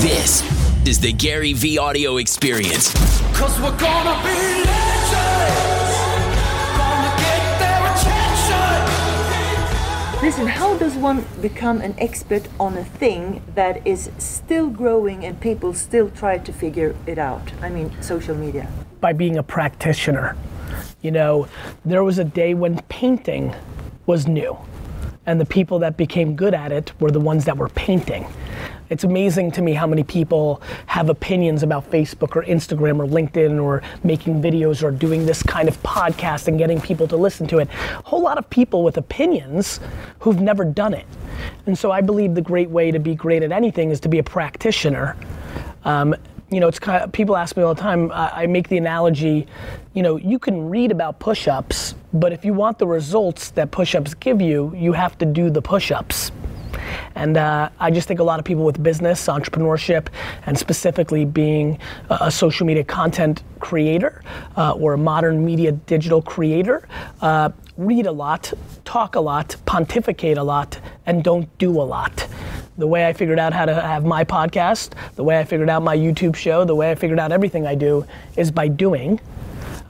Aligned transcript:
This 0.00 0.42
is 0.88 0.98
the 0.98 1.12
Gary 1.12 1.52
Vee 1.52 1.76
audio 1.76 2.16
experience. 2.16 2.94
Cause 3.36 3.60
we're 3.60 3.76
gonna 3.76 4.16
be 4.22 4.64
legends. 4.64 5.92
Gonna 6.74 7.12
get 7.20 7.42
their 7.60 7.84
attention. 7.92 8.80
Listen, 10.22 10.46
how 10.46 10.78
does 10.78 10.94
one 10.96 11.26
become 11.42 11.82
an 11.82 11.94
expert 11.98 12.48
on 12.58 12.78
a 12.78 12.84
thing 12.84 13.42
that 13.54 13.86
is 13.86 14.10
still 14.16 14.70
growing 14.70 15.26
and 15.26 15.38
people 15.38 15.74
still 15.74 16.08
try 16.08 16.38
to 16.38 16.50
figure 16.50 16.96
it 17.06 17.18
out? 17.18 17.52
I 17.60 17.68
mean, 17.68 17.92
social 18.00 18.34
media. 18.34 18.70
by 19.02 19.12
being 19.12 19.36
a 19.36 19.42
practitioner. 19.42 20.34
You 21.02 21.10
know, 21.10 21.46
there 21.84 22.04
was 22.04 22.18
a 22.18 22.24
day 22.24 22.54
when 22.54 22.80
painting 22.88 23.54
was 24.06 24.26
new, 24.26 24.56
and 25.26 25.38
the 25.38 25.44
people 25.44 25.78
that 25.80 25.98
became 25.98 26.36
good 26.36 26.54
at 26.54 26.72
it 26.72 26.90
were 27.00 27.10
the 27.10 27.20
ones 27.20 27.44
that 27.44 27.58
were 27.58 27.68
painting. 27.68 28.26
It's 28.90 29.04
amazing 29.04 29.52
to 29.52 29.62
me 29.62 29.72
how 29.72 29.86
many 29.86 30.02
people 30.02 30.60
have 30.86 31.10
opinions 31.10 31.62
about 31.62 31.88
Facebook 31.88 32.34
or 32.34 32.42
Instagram 32.42 32.98
or 32.98 33.06
LinkedIn 33.06 33.62
or 33.62 33.82
making 34.02 34.42
videos 34.42 34.82
or 34.82 34.90
doing 34.90 35.26
this 35.26 35.44
kind 35.44 35.68
of 35.68 35.80
podcast 35.84 36.48
and 36.48 36.58
getting 36.58 36.80
people 36.80 37.06
to 37.06 37.16
listen 37.16 37.46
to 37.46 37.58
it. 37.58 37.68
A 37.70 38.02
whole 38.02 38.20
lot 38.20 38.36
of 38.36 38.50
people 38.50 38.82
with 38.82 38.96
opinions 38.96 39.78
who've 40.18 40.40
never 40.40 40.64
done 40.64 40.92
it. 40.92 41.06
And 41.66 41.78
so 41.78 41.92
I 41.92 42.00
believe 42.00 42.34
the 42.34 42.42
great 42.42 42.68
way 42.68 42.90
to 42.90 42.98
be 42.98 43.14
great 43.14 43.44
at 43.44 43.52
anything 43.52 43.90
is 43.90 44.00
to 44.00 44.08
be 44.08 44.18
a 44.18 44.24
practitioner. 44.24 45.16
Um, 45.84 46.16
you 46.50 46.58
know, 46.58 46.66
it's 46.66 46.80
kind 46.80 47.04
of, 47.04 47.12
people 47.12 47.36
ask 47.36 47.56
me 47.56 47.62
all 47.62 47.76
the 47.76 47.80
time. 47.80 48.10
I, 48.10 48.42
I 48.42 48.46
make 48.48 48.68
the 48.68 48.76
analogy, 48.76 49.46
you 49.94 50.02
know, 50.02 50.16
you 50.16 50.40
can 50.40 50.68
read 50.68 50.90
about 50.90 51.20
push-ups, 51.20 51.94
but 52.12 52.32
if 52.32 52.44
you 52.44 52.54
want 52.54 52.80
the 52.80 52.88
results 52.88 53.50
that 53.50 53.70
push-ups 53.70 54.14
give 54.14 54.42
you, 54.42 54.74
you 54.74 54.92
have 54.94 55.16
to 55.18 55.26
do 55.26 55.48
the 55.48 55.62
push-ups. 55.62 56.32
And 57.14 57.36
uh, 57.36 57.70
I 57.78 57.90
just 57.90 58.08
think 58.08 58.20
a 58.20 58.24
lot 58.24 58.38
of 58.38 58.44
people 58.44 58.64
with 58.64 58.82
business, 58.82 59.26
entrepreneurship, 59.26 60.08
and 60.46 60.58
specifically 60.58 61.24
being 61.24 61.78
a, 62.08 62.30
social 62.30 62.66
media 62.66 62.84
content 62.84 63.42
creator 63.58 64.22
uh, 64.56 64.72
or 64.72 64.94
a 64.94 64.98
modern 64.98 65.44
media 65.44 65.72
digital 65.72 66.22
creator, 66.22 66.88
uh, 67.20 67.50
read 67.76 68.06
a 68.06 68.12
lot, 68.12 68.52
talk 68.84 69.14
a 69.16 69.20
lot, 69.20 69.56
pontificate 69.66 70.38
a 70.38 70.42
lot, 70.42 70.78
and 71.06 71.24
don't 71.24 71.46
do 71.58 71.70
a 71.80 71.82
lot. 71.82 72.26
The 72.78 72.86
way 72.86 73.06
I 73.06 73.12
figured 73.12 73.38
out 73.38 73.52
how 73.52 73.66
to 73.66 73.74
have 73.74 74.04
my 74.04 74.24
podcast, 74.24 74.92
the 75.14 75.24
way 75.24 75.38
I 75.38 75.44
figured 75.44 75.68
out 75.68 75.82
my 75.82 75.96
YouTube 75.96 76.34
show, 76.34 76.64
the 76.64 76.74
way 76.74 76.90
I 76.90 76.94
figured 76.94 77.18
out 77.18 77.32
everything 77.32 77.66
I 77.66 77.74
do 77.74 78.06
is 78.36 78.50
by 78.50 78.68
doing. 78.68 79.20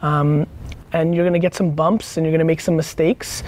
Um, 0.02 0.46
and 0.92 1.14
you're 1.14 1.24
gonna 1.24 1.38
get 1.38 1.54
some 1.54 1.70
bumps 1.70 2.16
and 2.16 2.26
you're 2.26 2.32
gonna 2.32 2.44
make 2.44 2.60
some 2.60 2.76
mistakes. 2.76 3.42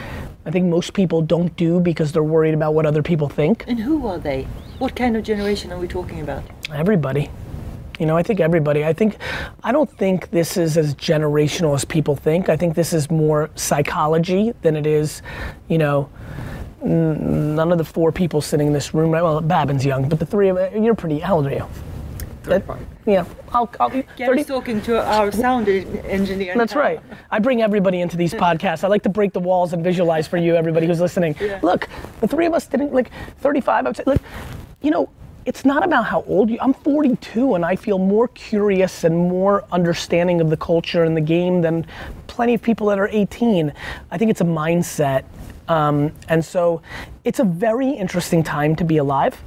I 0.45 0.51
think 0.51 0.67
most 0.67 0.93
people 0.93 1.23
don't 1.23 1.55
do 1.57 1.79
because 1.81 2.13
they're 2.13 2.23
worried 2.23 2.55
about 2.55 2.75
what 2.75 2.85
other 2.85 3.03
people 3.03 3.29
think. 3.29 3.65
And 3.69 3.79
who 3.79 4.07
are 4.07 4.19
they? 4.19 4.47
What 4.79 4.97
kind 4.97 5.17
of 5.17 5.23
generation 5.23 5.73
are 5.73 5.79
we 5.79 5.87
talking 5.87 6.21
about? 6.21 6.43
Everybody. 6.73 7.31
You 8.01 8.07
know, 8.07 8.17
I 8.17 8.23
think 8.23 8.41
everybody. 8.41 8.85
I 8.85 8.93
think, 8.93 9.17
I 9.63 9.71
don't 9.71 9.91
think 9.91 10.31
this 10.31 10.57
is 10.57 10.77
as 10.77 10.95
generational 10.97 11.75
as 11.75 11.85
people 11.85 12.17
think. 12.17 12.49
I 12.49 12.57
think 12.57 12.75
this 12.75 12.93
is 12.93 13.11
more 13.11 13.51
psychology 13.55 14.53
than 14.63 14.75
it 14.75 14.87
is, 14.87 15.23
you 15.69 15.79
know, 15.79 16.11
none 16.83 17.71
of 17.71 17.79
the 17.79 17.85
four 17.85 18.11
people 18.11 18.41
sitting 18.41 18.67
in 18.67 18.73
this 18.73 18.93
room, 18.93 19.13
right? 19.13 19.23
Well, 19.23 19.41
Babin's 19.41 19.85
young, 19.85 20.09
but 20.09 20.19
the 20.19 20.27
three 20.27 20.49
of 20.49 20.59
you're 20.75 20.97
pretty, 20.97 21.21
how 21.21 21.37
old 21.37 21.47
are 21.47 21.53
you? 21.53 21.67
That- 22.45 22.65
yeah, 23.07 23.25
I'll, 23.53 23.71
I'll 23.81 23.91
be 23.91 24.03
30. 24.03 24.17
Gary's 24.17 24.47
talking 24.47 24.81
to 24.83 25.05
our 25.05 25.33
sound 25.33 25.69
engineer. 25.69 26.55
That's 26.57 26.75
right. 26.75 27.01
I 27.31 27.39
bring 27.39 27.63
everybody 27.63 28.01
into 28.01 28.17
these 28.17 28.33
podcasts. 28.47 28.85
I 28.85 28.89
like 28.89 29.03
to 29.03 29.09
break 29.09 29.33
the 29.33 29.41
walls 29.41 29.73
and 29.73 29.83
visualize 29.83 30.29
for 30.29 30.37
you, 30.37 30.55
everybody 30.55 30.87
who's 30.87 31.01
listening. 31.01 31.35
Yeah. 31.41 31.59
Look, 31.63 31.89
the 32.21 32.29
three 32.29 32.47
of 32.47 32.55
us 32.55 32.67
didn't 32.67 32.93
like 32.93 33.11
35. 33.39 33.87
I 33.87 33.89
would 33.89 33.97
say, 33.97 34.05
look, 34.07 34.23
you 34.83 34.91
know, 34.91 35.09
it's 35.45 35.65
not 35.65 35.85
about 35.85 36.05
how 36.05 36.23
old 36.29 36.51
you. 36.51 36.59
I'm 36.61 36.73
42, 36.73 37.57
and 37.57 37.65
I 37.65 37.75
feel 37.75 37.99
more 37.99 38.29
curious 38.29 39.03
and 39.03 39.17
more 39.17 39.65
understanding 39.73 40.41
of 40.41 40.51
the 40.51 40.57
culture 40.57 41.03
and 41.03 41.17
the 41.17 41.21
game 41.21 41.63
than 41.63 41.85
plenty 42.29 42.55
of 42.55 42.63
people 42.63 42.87
that 42.89 42.99
are 42.99 43.09
18. 43.09 43.73
I 44.13 44.19
think 44.19 44.31
it's 44.31 44.41
a 44.41 44.45
mindset, 44.45 45.25
um, 45.67 46.13
and 46.29 46.45
so 46.45 46.81
it's 47.25 47.41
a 47.41 47.45
very 47.45 47.91
interesting 47.91 48.45
time 48.45 48.77
to 48.77 48.85
be 48.85 48.99
alive. 48.99 49.43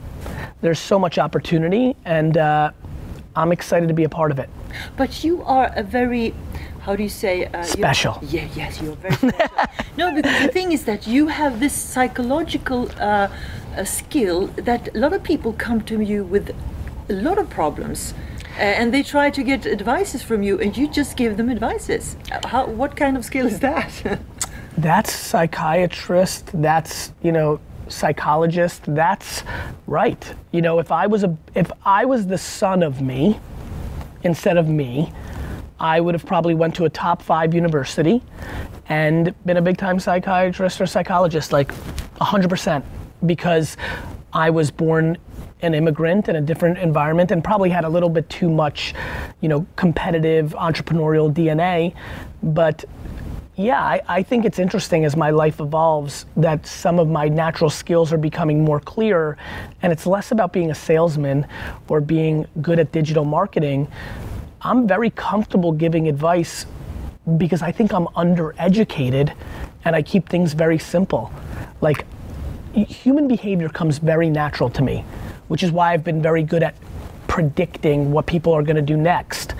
There's 0.59 0.79
so 0.79 0.99
much 0.99 1.17
opportunity, 1.17 1.95
and 2.03 2.37
uh, 2.37 2.72
I'm 3.35 3.51
excited 3.51 3.88
to 3.88 3.94
be 3.94 4.03
a 4.03 4.09
part 4.09 4.31
of 4.31 4.40
it. 4.40 4.50
But 4.97 5.23
you 5.23 5.44
are 5.44 5.72
a 5.75 5.84
very, 5.84 6.34
how 6.81 6.96
do 6.96 7.03
you 7.03 7.09
say? 7.09 7.46
Uh, 7.46 7.63
Special. 7.63 8.19
Yeah, 8.22 8.47
yes, 8.56 8.81
you're 8.81 8.96
very 8.96 9.16
special. 9.16 9.50
no, 9.97 10.13
because 10.13 10.41
the 10.41 10.47
thing 10.50 10.72
is 10.72 10.85
that 10.85 11.06
you 11.07 11.28
have 11.28 11.59
this 11.59 11.73
psychological 11.73 12.90
uh, 13.00 13.28
uh, 13.78 13.84
skill 13.84 14.47
that 14.56 14.96
a 14.96 15.00
lot 15.00 15.13
of 15.13 15.23
people 15.23 15.53
come 15.53 15.81
to 15.81 16.01
you 16.01 16.23
with 16.23 16.56
a 17.09 17.13
lot 17.13 17.38
of 17.38 17.50
problems. 17.50 18.13
Uh, 18.57 18.59
and 18.62 18.94
they 18.94 19.03
try 19.03 19.29
to 19.29 19.44
get 19.44 19.66
advices 19.66 20.23
from 20.23 20.41
you, 20.41 20.57
and 20.62 20.78
you 20.78 20.88
just 20.88 21.17
give 21.17 21.35
them 21.35 21.50
advices. 21.50 22.16
Uh, 22.31 22.47
How, 22.47 22.66
what 22.67 22.96
kind 22.96 23.17
of 23.17 23.25
skill 23.25 23.46
is 23.47 23.59
that? 23.59 23.91
that's 24.78 25.13
psychiatrist 25.13 26.52
that's 26.62 27.13
you 27.22 27.31
know 27.31 27.59
psychologist 27.88 28.84
that's 28.88 29.44
right. 29.88 30.34
You 30.51 30.62
know 30.62 30.79
if 30.79 30.91
i 30.91 31.07
was 31.07 31.23
a 31.23 31.38
if 31.53 31.72
i 31.84 32.06
was 32.06 32.28
the 32.28 32.38
son 32.38 32.84
of 32.84 33.01
me 33.01 33.40
instead 34.23 34.57
of 34.57 34.68
me 34.68 35.12
i 35.79 36.00
would 36.00 36.16
have 36.16 36.25
probably 36.25 36.53
went 36.53 36.75
to 36.75 36.85
a 36.85 36.90
top 36.90 37.22
five 37.22 37.53
university 37.53 38.22
and 38.88 39.34
been 39.46 39.57
a 39.57 39.62
big 39.62 39.78
time 39.78 40.00
psychiatrist 40.00 40.79
or 40.79 40.85
psychologist 40.85 41.51
like 41.51 41.73
100% 42.22 42.84
because 43.25 43.78
i 44.34 44.50
was 44.50 44.72
born 44.72 45.17
an 45.62 45.73
immigrant 45.73 46.29
in 46.29 46.35
a 46.35 46.41
different 46.41 46.78
environment 46.78 47.31
and 47.31 47.44
probably 47.44 47.69
had 47.69 47.84
a 47.84 47.90
little 47.90 48.09
bit 48.09 48.29
too 48.29 48.50
much 48.50 48.94
you 49.41 49.50
know 49.50 49.66
competitive 49.75 50.53
entrepreneurial 50.57 51.34
dna 51.34 51.94
but 52.44 52.85
yeah, 53.57 53.81
I, 53.81 54.01
I 54.07 54.23
think 54.23 54.43
it's 54.43 54.59
interesting 54.59 55.05
as 55.05 55.16
my 55.16 55.29
life 55.29 55.61
evolves 55.61 56.25
that 56.35 56.67
some 56.67 56.99
of 56.99 57.07
my 57.07 57.29
natural 57.29 57.69
skills 57.69 58.11
are 58.11 58.17
becoming 58.17 58.66
more 58.66 58.81
clear, 58.81 59.38
and 59.81 59.93
it's 59.93 60.05
less 60.05 60.31
about 60.31 60.51
being 60.51 60.71
a 60.71 60.75
salesman 60.75 61.47
or 61.88 62.01
being 62.01 62.45
good 62.61 62.79
at 62.79 62.91
digital 62.91 63.23
marketing. 63.23 63.88
I'm 64.61 64.88
very 64.88 65.09
comfortable 65.11 65.71
giving 65.71 66.09
advice 66.09 66.66
because 67.38 67.61
I 67.61 67.71
think 67.71 67.93
I'm 67.93 68.07
undereducated 68.07 69.33
and 69.85 69.95
I 69.95 70.01
keep 70.01 70.27
things 70.27 70.53
very 70.53 70.77
simple. 70.77 71.31
Like, 71.79 72.05
human 72.73 73.27
behavior 73.27 73.69
comes 73.69 73.99
very 73.99 74.29
natural 74.29 74.69
to 74.72 74.81
me, 74.81 75.05
which 75.47 75.63
is 75.63 75.72
why 75.72 75.93
I've 75.93 76.03
been 76.03 76.22
very 76.22 76.43
good 76.43 76.61
at 76.61 76.75
predicting 77.27 78.11
what 78.11 78.25
people 78.25 78.53
are 78.53 78.63
gonna 78.63 78.81
do 78.81 78.97
next. 78.97 79.55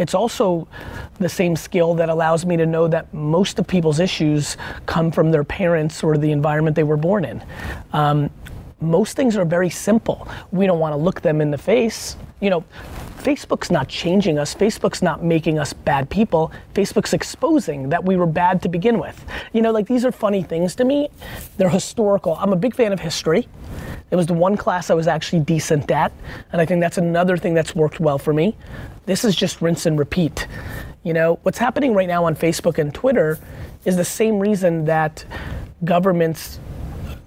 It's 0.00 0.14
also 0.14 0.66
the 1.18 1.28
same 1.28 1.54
skill 1.56 1.94
that 1.96 2.08
allows 2.08 2.46
me 2.46 2.56
to 2.56 2.64
know 2.64 2.88
that 2.88 3.12
most 3.12 3.58
of 3.58 3.66
people's 3.66 4.00
issues 4.00 4.56
come 4.86 5.10
from 5.10 5.30
their 5.30 5.44
parents 5.44 6.02
or 6.02 6.16
the 6.16 6.32
environment 6.32 6.74
they 6.74 6.84
were 6.84 6.96
born 6.96 7.26
in. 7.26 7.44
Um, 7.92 8.30
most 8.80 9.14
things 9.14 9.36
are 9.36 9.44
very 9.44 9.68
simple. 9.68 10.26
We 10.52 10.66
don't 10.66 10.78
want 10.78 10.94
to 10.94 10.96
look 10.96 11.20
them 11.20 11.42
in 11.42 11.50
the 11.50 11.58
face. 11.58 12.16
You 12.40 12.50
know, 12.50 12.64
Facebook's 13.20 13.70
not 13.70 13.86
changing 13.88 14.38
us. 14.38 14.54
Facebook's 14.54 15.02
not 15.02 15.22
making 15.22 15.58
us 15.58 15.74
bad 15.74 16.08
people. 16.08 16.50
Facebook's 16.74 17.12
exposing 17.12 17.90
that 17.90 18.02
we 18.02 18.16
were 18.16 18.26
bad 18.26 18.62
to 18.62 18.68
begin 18.68 18.98
with. 18.98 19.24
You 19.52 19.60
know, 19.60 19.72
like 19.72 19.86
these 19.86 20.06
are 20.06 20.12
funny 20.12 20.42
things 20.42 20.74
to 20.76 20.84
me. 20.84 21.10
They're 21.58 21.68
historical. 21.68 22.36
I'm 22.36 22.52
a 22.52 22.56
big 22.56 22.74
fan 22.74 22.92
of 22.92 23.00
history. 23.00 23.46
It 24.10 24.16
was 24.16 24.26
the 24.26 24.34
one 24.34 24.56
class 24.56 24.88
I 24.90 24.94
was 24.94 25.06
actually 25.06 25.40
decent 25.40 25.90
at, 25.90 26.12
and 26.50 26.60
I 26.60 26.66
think 26.66 26.80
that's 26.80 26.98
another 26.98 27.36
thing 27.36 27.52
that's 27.52 27.74
worked 27.74 28.00
well 28.00 28.18
for 28.18 28.32
me. 28.32 28.56
This 29.04 29.24
is 29.24 29.36
just 29.36 29.60
rinse 29.60 29.84
and 29.86 29.98
repeat. 29.98 30.48
You 31.02 31.12
know, 31.12 31.38
what's 31.42 31.58
happening 31.58 31.94
right 31.94 32.08
now 32.08 32.24
on 32.24 32.34
Facebook 32.34 32.78
and 32.78 32.92
Twitter 32.92 33.38
is 33.84 33.96
the 33.96 34.04
same 34.04 34.38
reason 34.38 34.86
that 34.86 35.24
governments, 35.84 36.58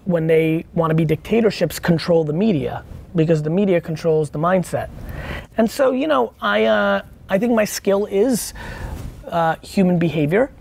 when 0.05 0.27
they 0.27 0.65
want 0.73 0.91
to 0.91 0.95
be 0.95 1.05
dictatorships, 1.05 1.79
control 1.79 2.23
the 2.23 2.33
media 2.33 2.83
because 3.15 3.43
the 3.43 3.49
media 3.49 3.79
controls 3.81 4.29
the 4.29 4.39
mindset. 4.39 4.89
And 5.57 5.69
so, 5.69 5.91
you 5.91 6.07
know, 6.07 6.33
I, 6.41 6.65
uh, 6.65 7.01
I 7.29 7.37
think 7.37 7.53
my 7.53 7.65
skill 7.65 8.05
is 8.05 8.53
uh, 9.27 9.55
human 9.61 9.97
behavior, 9.99 10.51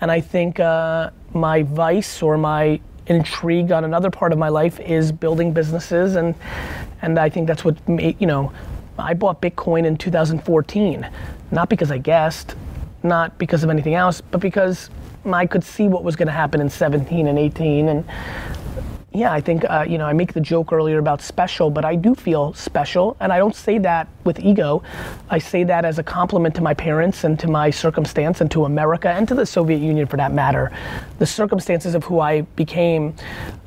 and 0.00 0.10
I 0.10 0.20
think 0.20 0.60
uh, 0.60 1.10
my 1.32 1.62
vice 1.62 2.22
or 2.22 2.36
my 2.36 2.80
intrigue 3.06 3.72
on 3.72 3.84
another 3.84 4.10
part 4.10 4.32
of 4.32 4.38
my 4.38 4.48
life 4.48 4.80
is 4.80 5.12
building 5.12 5.52
businesses, 5.52 6.16
and 6.16 6.34
and 7.02 7.18
I 7.18 7.28
think 7.28 7.46
that's 7.46 7.64
what 7.64 7.76
made 7.88 8.20
you 8.20 8.26
know, 8.26 8.52
I 8.98 9.14
bought 9.14 9.40
Bitcoin 9.40 9.86
in 9.86 9.96
2014, 9.96 11.08
not 11.50 11.68
because 11.68 11.90
I 11.90 11.98
guessed, 11.98 12.54
not 13.02 13.38
because 13.38 13.64
of 13.64 13.70
anything 13.70 13.94
else, 13.94 14.20
but 14.20 14.40
because 14.40 14.90
I 15.24 15.46
could 15.46 15.64
see 15.64 15.88
what 15.88 16.04
was 16.04 16.16
going 16.16 16.26
to 16.26 16.32
happen 16.32 16.60
in 16.60 16.70
17 16.70 17.26
and 17.26 17.38
18, 17.38 17.88
and 17.88 18.04
yeah, 19.16 19.32
I 19.32 19.40
think 19.40 19.64
uh, 19.64 19.86
you 19.88 19.96
know 19.96 20.04
I 20.04 20.12
make 20.12 20.34
the 20.34 20.40
joke 20.40 20.72
earlier 20.72 20.98
about 20.98 21.22
special, 21.22 21.70
but 21.70 21.84
I 21.86 21.96
do 21.96 22.14
feel 22.14 22.52
special, 22.52 23.16
and 23.18 23.32
I 23.32 23.38
don't 23.38 23.54
say 23.54 23.78
that 23.78 24.08
with 24.24 24.38
ego. 24.40 24.82
I 25.30 25.38
say 25.38 25.64
that 25.64 25.86
as 25.86 25.98
a 25.98 26.02
compliment 26.02 26.54
to 26.56 26.62
my 26.62 26.74
parents 26.74 27.24
and 27.24 27.38
to 27.40 27.48
my 27.48 27.70
circumstance 27.70 28.42
and 28.42 28.50
to 28.50 28.66
America 28.66 29.08
and 29.08 29.26
to 29.28 29.34
the 29.34 29.46
Soviet 29.46 29.78
Union 29.78 30.06
for 30.06 30.18
that 30.18 30.32
matter. 30.32 30.70
The 31.18 31.26
circumstances 31.26 31.94
of 31.94 32.04
who 32.04 32.20
I 32.20 32.42
became 32.42 33.14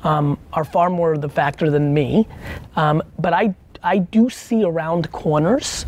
um, 0.04 0.38
are 0.52 0.64
far 0.64 0.88
more 0.88 1.18
the 1.18 1.28
factor 1.28 1.68
than 1.68 1.92
me, 1.92 2.28
um, 2.76 3.02
but 3.18 3.32
I 3.32 3.54
I 3.82 3.98
do 3.98 4.30
see 4.30 4.62
around 4.62 5.10
corners, 5.10 5.84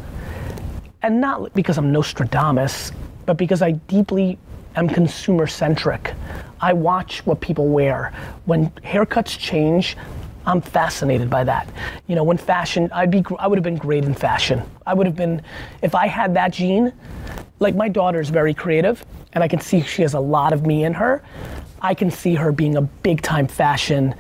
and 1.03 1.21
not 1.21 1.55
because 1.55 1.79
I'm 1.79 1.93
Nostradamus, 1.93 2.91
but 3.27 3.37
because 3.37 3.63
I 3.63 3.73
deeply 3.73 4.39
am 4.77 4.89
consumer 4.89 5.47
centric. 5.47 6.15
I 6.61 6.73
watch 6.73 7.25
what 7.27 7.41
people 7.41 7.69
wear. 7.69 8.13
When 8.45 8.71
haircuts 8.71 9.39
change, 9.39 9.97
I'm 10.47 10.61
fascinated 10.61 11.31
by 11.31 11.45
that. 11.45 11.69
You 12.07 12.17
know, 12.17 12.25
when 12.25 12.37
fashion, 12.37 12.91
I'd 12.93 13.11
be, 13.11 13.25
I 13.39 13.47
would 13.47 13.59
have 13.59 13.65
been 13.65 13.77
great 13.77 14.05
in 14.05 14.15
fashion. 14.15 14.63
I 14.87 14.95
would 14.95 15.07
have 15.07 15.17
been, 15.17 15.43
if 15.83 15.95
I 15.95 16.07
had 16.07 16.35
that 16.35 16.53
gene, 16.53 16.93
like 17.61 17.77
my 17.77 17.89
daughter's 17.89 18.29
very 18.29 18.55
creative, 18.55 19.05
and 19.33 19.43
I 19.43 19.49
can 19.49 19.61
see 19.61 19.81
she 19.83 20.03
has 20.03 20.15
a 20.15 20.21
lot 20.21 20.53
of 20.53 20.67
me 20.67 20.85
in 20.85 20.95
her. 20.95 21.23
I 21.81 21.95
can 21.95 22.11
see 22.11 22.35
her 22.35 22.53
being 22.53 22.77
a 22.77 22.83
big 22.83 23.23
time 23.23 23.49
fashion 23.49 24.15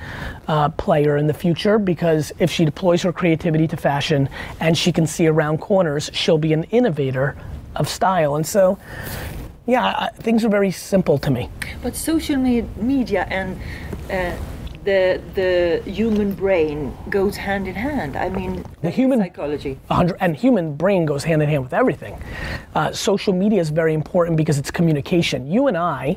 uh, 0.48 0.68
player 0.70 1.16
in 1.16 1.28
the 1.28 1.34
future 1.34 1.78
because 1.78 2.32
if 2.40 2.50
she 2.50 2.64
deploys 2.64 3.02
her 3.02 3.12
creativity 3.12 3.68
to 3.68 3.76
fashion 3.76 4.28
and 4.58 4.76
she 4.76 4.90
can 4.90 5.06
see 5.06 5.28
around 5.28 5.58
corners, 5.58 6.10
she'll 6.12 6.38
be 6.38 6.52
an 6.52 6.64
innovator 6.64 7.36
of 7.76 7.88
style. 7.88 8.34
And 8.34 8.46
so, 8.46 8.78
yeah, 9.66 9.84
I, 9.86 10.08
things 10.22 10.44
are 10.44 10.48
very 10.48 10.70
simple 10.70 11.18
to 11.18 11.30
me. 11.30 11.48
But 11.82 11.94
social 11.96 12.36
me- 12.36 12.64
media 12.76 13.26
and 13.30 13.58
uh, 14.10 14.36
the 14.84 15.20
the 15.34 15.82
human 15.90 16.32
brain 16.34 16.92
goes 17.08 17.36
hand 17.36 17.68
in 17.68 17.74
hand. 17.74 18.16
I 18.16 18.28
mean, 18.28 18.64
The 18.82 18.90
human- 18.90 19.20
psychology. 19.20 19.78
and 20.20 20.34
human 20.36 20.74
brain 20.76 21.06
goes 21.06 21.22
hand 21.24 21.42
in 21.42 21.48
hand 21.48 21.62
with 21.62 21.72
everything. 21.72 22.20
Uh, 22.74 22.92
social 22.92 23.32
media 23.32 23.60
is 23.60 23.70
very 23.70 23.94
important 23.94 24.36
because 24.36 24.58
it's 24.58 24.70
communication. 24.72 25.46
You 25.50 25.68
and 25.68 25.76
I, 25.76 26.16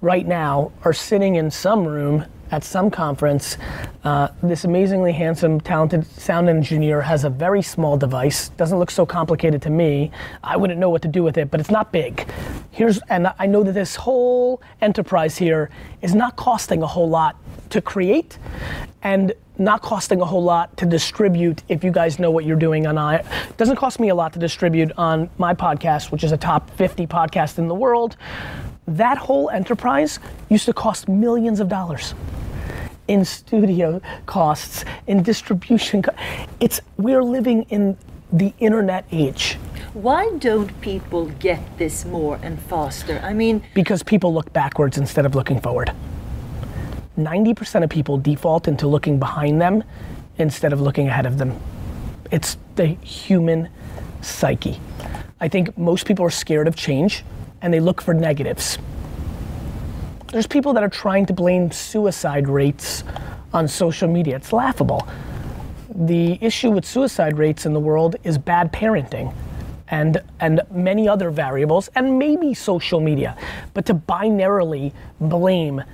right 0.00 0.26
now, 0.26 0.72
are 0.84 0.94
sitting 0.94 1.34
in 1.36 1.50
some 1.50 1.84
room 1.86 2.24
at 2.54 2.62
some 2.62 2.88
conference. 2.88 3.58
Uh, 4.04 4.28
this 4.42 4.64
amazingly 4.64 5.12
handsome, 5.12 5.60
talented 5.60 6.06
sound 6.06 6.48
engineer 6.48 7.02
has 7.02 7.24
a 7.24 7.30
very 7.30 7.60
small 7.62 7.96
device. 7.96 8.50
Doesn't 8.50 8.78
look 8.78 8.92
so 8.92 9.04
complicated 9.04 9.60
to 9.62 9.70
me. 9.70 10.12
I 10.44 10.56
wouldn't 10.56 10.78
know 10.78 10.88
what 10.88 11.02
to 11.02 11.08
do 11.08 11.24
with 11.24 11.36
it, 11.36 11.50
but 11.50 11.58
it's 11.58 11.70
not 11.70 11.90
big. 11.90 12.30
Here's, 12.70 13.00
and 13.08 13.32
I 13.40 13.46
know 13.46 13.64
that 13.64 13.72
this 13.72 13.96
whole 13.96 14.62
enterprise 14.80 15.36
here 15.36 15.68
is 16.00 16.14
not 16.14 16.36
costing 16.36 16.82
a 16.82 16.86
whole 16.86 17.08
lot 17.08 17.36
to 17.70 17.80
create 17.80 18.38
and 19.02 19.32
not 19.58 19.82
costing 19.82 20.20
a 20.20 20.24
whole 20.24 20.42
lot 20.42 20.76
to 20.76 20.86
distribute 20.86 21.62
if 21.68 21.82
you 21.82 21.90
guys 21.90 22.20
know 22.20 22.30
what 22.30 22.44
you're 22.44 22.56
doing 22.56 22.86
on 22.86 22.98
I 22.98 23.24
doesn't 23.56 23.76
cost 23.76 24.00
me 24.00 24.08
a 24.08 24.14
lot 24.14 24.32
to 24.32 24.38
distribute 24.38 24.90
on 24.96 25.30
my 25.38 25.54
podcast 25.54 26.10
which 26.10 26.24
is 26.24 26.32
a 26.32 26.36
top 26.36 26.70
50 26.70 27.06
podcast 27.06 27.58
in 27.58 27.68
the 27.68 27.74
world 27.74 28.16
that 28.86 29.16
whole 29.16 29.50
enterprise 29.50 30.18
used 30.50 30.66
to 30.66 30.72
cost 30.72 31.08
millions 31.08 31.60
of 31.60 31.68
dollars 31.68 32.14
in 33.08 33.24
studio 33.24 34.00
costs 34.26 34.84
in 35.06 35.22
distribution 35.22 36.02
co- 36.02 36.14
it's 36.60 36.80
we're 36.96 37.22
living 37.22 37.62
in 37.64 37.96
the 38.32 38.52
internet 38.58 39.04
age 39.12 39.58
Why 39.94 40.30
don't 40.38 40.72
people 40.80 41.26
get 41.38 41.60
this 41.78 42.04
more 42.04 42.38
and 42.42 42.58
faster? 42.58 43.20
I 43.22 43.32
mean, 43.32 43.62
because 43.74 44.02
people 44.02 44.34
look 44.34 44.52
backwards 44.52 44.98
instead 44.98 45.24
of 45.26 45.34
looking 45.34 45.60
forward 45.60 45.92
90% 47.16 47.84
of 47.84 47.90
people 47.90 48.18
default 48.18 48.66
into 48.66 48.88
looking 48.88 49.18
behind 49.18 49.60
them 49.60 49.84
instead 50.38 50.72
of 50.72 50.80
looking 50.80 51.06
ahead 51.06 51.26
of 51.26 51.38
them. 51.38 51.58
It's 52.30 52.56
the 52.74 52.86
human 52.86 53.68
psyche. 54.20 54.80
I 55.40 55.48
think 55.48 55.76
most 55.78 56.06
people 56.06 56.24
are 56.24 56.30
scared 56.30 56.66
of 56.66 56.74
change 56.74 57.24
and 57.62 57.72
they 57.72 57.80
look 57.80 58.02
for 58.02 58.14
negatives. 58.14 58.78
There's 60.34 60.48
people 60.48 60.72
that 60.72 60.82
are 60.82 60.88
trying 60.88 61.26
to 61.26 61.32
blame 61.32 61.70
suicide 61.70 62.48
rates 62.48 63.04
on 63.52 63.68
social 63.68 64.08
media. 64.08 64.34
It's 64.34 64.52
laughable. 64.52 65.06
The 65.94 66.44
issue 66.44 66.72
with 66.72 66.84
suicide 66.84 67.38
rates 67.38 67.66
in 67.66 67.72
the 67.72 67.78
world 67.78 68.16
is 68.24 68.36
bad 68.36 68.72
parenting 68.72 69.32
and 69.86 70.20
and 70.40 70.60
many 70.72 71.08
other 71.08 71.30
variables 71.30 71.86
and 71.94 72.18
maybe 72.18 72.52
social 72.52 72.98
media. 72.98 73.38
But 73.74 73.86
to 73.86 73.94
binarily 73.94 74.92
blame 75.20 75.84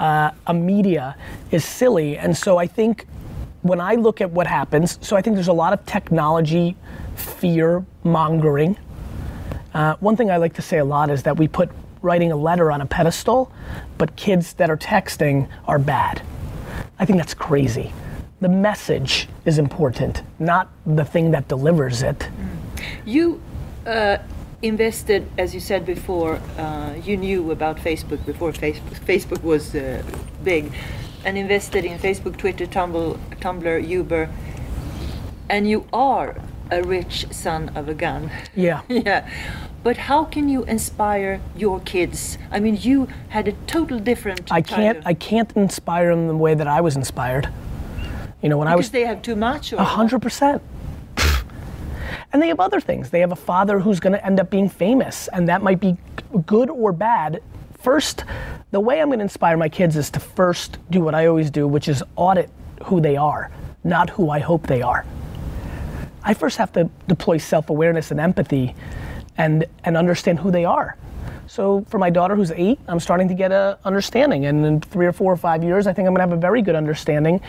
uh, 0.00 0.32
a 0.48 0.52
media 0.52 1.16
is 1.52 1.64
silly. 1.64 2.18
And 2.18 2.36
so 2.36 2.58
I 2.58 2.66
think 2.66 3.06
when 3.62 3.80
I 3.80 3.94
look 3.94 4.20
at 4.20 4.28
what 4.32 4.48
happens, 4.48 4.98
so 5.00 5.14
I 5.14 5.22
think 5.22 5.36
there's 5.36 5.46
a 5.46 5.52
lot 5.52 5.72
of 5.72 5.86
technology 5.86 6.74
fear 7.14 7.86
mongering. 8.02 8.78
Uh, 9.72 9.94
one 10.00 10.16
thing 10.16 10.32
I 10.32 10.38
like 10.38 10.54
to 10.54 10.62
say 10.62 10.78
a 10.78 10.84
lot 10.84 11.08
is 11.08 11.22
that 11.22 11.36
we 11.36 11.46
put 11.46 11.70
writing 12.06 12.32
a 12.32 12.36
letter 12.36 12.70
on 12.70 12.80
a 12.80 12.86
pedestal, 12.86 13.50
but 13.98 14.16
kids 14.16 14.54
that 14.54 14.70
are 14.70 14.76
texting 14.76 15.48
are 15.66 15.78
bad. 15.78 16.22
I 16.98 17.04
think 17.04 17.18
that's 17.18 17.34
crazy. 17.34 17.92
The 18.40 18.48
message 18.48 19.28
is 19.44 19.58
important, 19.58 20.22
not 20.38 20.70
the 20.86 21.04
thing 21.04 21.32
that 21.32 21.48
delivers 21.48 22.02
it. 22.02 22.28
you 23.04 23.42
uh, 23.86 24.18
invested, 24.62 25.28
as 25.36 25.52
you 25.52 25.60
said 25.60 25.84
before, 25.84 26.40
uh, 26.58 26.94
you 27.02 27.16
knew 27.16 27.50
about 27.50 27.76
Facebook 27.78 28.24
before 28.24 28.52
Facebook, 28.52 28.98
Facebook 29.12 29.42
was 29.42 29.74
uh, 29.74 30.02
big, 30.44 30.72
and 31.24 31.36
invested 31.36 31.84
in 31.84 31.98
Facebook, 31.98 32.36
Twitter, 32.36 32.66
Tumblr, 32.66 33.18
Tumblr, 33.40 33.88
Uber, 33.88 34.30
and 35.48 35.68
you 35.68 35.86
are 35.92 36.36
a 36.70 36.82
rich 36.82 37.26
son 37.30 37.70
of 37.74 37.88
a 37.88 37.94
gun. 37.94 38.30
Yeah. 38.54 38.82
yeah. 38.88 39.28
But 39.82 39.96
how 39.96 40.24
can 40.24 40.48
you 40.48 40.64
inspire 40.64 41.40
your 41.56 41.80
kids? 41.80 42.38
I 42.50 42.58
mean, 42.60 42.76
you 42.80 43.08
had 43.28 43.46
a 43.48 43.52
total 43.66 43.98
different. 44.00 44.50
I 44.50 44.60
can't 44.62 44.98
of- 44.98 45.06
I 45.06 45.14
can't 45.14 45.52
inspire 45.56 46.10
them 46.10 46.26
the 46.26 46.36
way 46.36 46.54
that 46.54 46.66
I 46.66 46.80
was 46.80 46.96
inspired. 46.96 47.48
You 48.42 48.48
know, 48.48 48.58
when 48.58 48.68
I 48.68 48.72
because 48.72 48.86
was 48.86 48.90
they 48.90 49.04
have 49.06 49.22
too 49.22 49.36
much. 49.36 49.72
A 49.72 49.84
hundred 49.84 50.22
percent. 50.22 50.62
And 52.32 52.42
they 52.42 52.48
have 52.48 52.60
other 52.60 52.80
things. 52.80 53.08
They 53.10 53.20
have 53.20 53.32
a 53.32 53.36
father 53.36 53.78
who's 53.78 54.00
going 54.00 54.12
to 54.12 54.26
end 54.26 54.40
up 54.40 54.50
being 54.50 54.68
famous, 54.68 55.28
and 55.28 55.48
that 55.48 55.62
might 55.62 55.80
be 55.80 55.96
good 56.44 56.68
or 56.68 56.92
bad. 56.92 57.40
First, 57.78 58.24
the 58.72 58.80
way 58.80 59.00
I'm 59.00 59.08
going 59.08 59.20
to 59.20 59.22
inspire 59.22 59.56
my 59.56 59.68
kids 59.68 59.96
is 59.96 60.10
to 60.10 60.20
first 60.20 60.78
do 60.90 61.00
what 61.00 61.14
I 61.14 61.26
always 61.26 61.50
do, 61.50 61.66
which 61.68 61.88
is 61.88 62.02
audit 62.16 62.50
who 62.84 63.00
they 63.00 63.16
are, 63.16 63.50
not 63.84 64.10
who 64.10 64.28
I 64.30 64.40
hope 64.40 64.66
they 64.66 64.82
are. 64.82 65.06
I 66.26 66.34
first 66.34 66.58
have 66.58 66.72
to 66.72 66.90
deploy 67.06 67.38
self-awareness 67.38 68.10
and 68.10 68.20
empathy 68.20 68.74
and 69.38 69.64
and 69.84 69.96
understand 69.96 70.40
who 70.40 70.50
they 70.50 70.64
are. 70.64 70.96
So 71.46 71.84
for 71.88 71.98
my 71.98 72.10
daughter 72.10 72.34
who's 72.34 72.50
eight, 72.50 72.80
I'm 72.88 72.98
starting 72.98 73.28
to 73.28 73.34
get 73.34 73.52
a 73.52 73.78
understanding. 73.84 74.46
And 74.46 74.66
in 74.66 74.80
three 74.80 75.06
or 75.06 75.12
four 75.12 75.32
or 75.32 75.36
five 75.36 75.62
years, 75.62 75.86
I 75.86 75.92
think 75.92 76.08
I'm 76.08 76.14
gonna 76.14 76.28
have 76.28 76.36
a 76.36 76.40
very 76.40 76.60
good 76.60 76.74
understanding. 76.74 77.40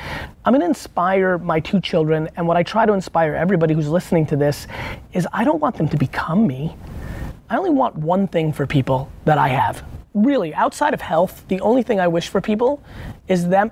I'm 0.45 0.53
gonna 0.53 0.65
inspire 0.65 1.39
my 1.39 1.59
two 1.59 1.81
children, 1.81 2.29
and 2.35 2.47
what 2.47 2.55
I 2.55 2.63
try 2.63 2.85
to 2.85 2.93
inspire 2.93 3.33
everybody 3.33 3.73
who's 3.73 3.89
listening 3.89 4.27
to 4.27 4.35
this 4.35 4.67
is 5.13 5.27
I 5.33 5.43
don't 5.43 5.59
want 5.59 5.77
them 5.77 5.89
to 5.89 5.97
become 5.97 6.45
me. 6.45 6.75
I 7.49 7.57
only 7.57 7.71
want 7.71 7.95
one 7.95 8.27
thing 8.27 8.53
for 8.53 8.67
people 8.67 9.09
that 9.25 9.39
I 9.39 9.47
have. 9.47 9.83
Really, 10.13 10.53
outside 10.53 10.93
of 10.93 11.01
health, 11.01 11.43
the 11.47 11.59
only 11.61 11.81
thing 11.81 11.99
I 11.99 12.07
wish 12.07 12.27
for 12.27 12.41
people 12.41 12.83
is 13.27 13.47
them 13.47 13.71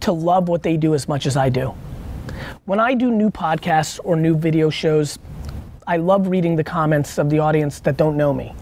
to 0.00 0.12
love 0.12 0.48
what 0.48 0.62
they 0.62 0.76
do 0.76 0.94
as 0.94 1.08
much 1.08 1.26
as 1.26 1.36
I 1.36 1.48
do. 1.48 1.74
When 2.64 2.80
I 2.80 2.94
do 2.94 3.10
new 3.10 3.30
podcasts 3.30 4.00
or 4.02 4.16
new 4.16 4.36
video 4.36 4.70
shows, 4.70 5.18
I 5.86 5.98
love 5.98 6.26
reading 6.28 6.56
the 6.56 6.64
comments 6.64 7.18
of 7.18 7.30
the 7.30 7.38
audience 7.38 7.80
that 7.80 7.96
don't 7.96 8.16
know 8.16 8.32
me. 8.32 8.54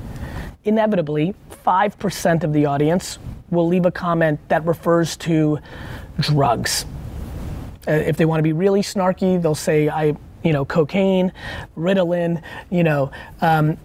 Inevitably, 0.64 1.34
5% 1.64 2.44
of 2.44 2.52
the 2.52 2.66
audience 2.66 3.18
will 3.50 3.66
leave 3.66 3.86
a 3.86 3.90
comment 3.90 4.40
that 4.48 4.64
refers 4.66 5.16
to 5.18 5.58
drugs. 6.20 6.84
Uh, 7.86 7.92
if 7.92 8.16
they 8.16 8.24
want 8.24 8.38
to 8.38 8.42
be 8.42 8.52
really 8.52 8.80
snarky, 8.80 9.40
they'll 9.40 9.54
say, 9.54 9.88
I, 9.88 10.16
you 10.42 10.52
know, 10.52 10.64
cocaine, 10.64 11.32
Ritalin, 11.76 12.42
you 12.70 12.82
know. 12.82 13.10
Um, 13.40 13.78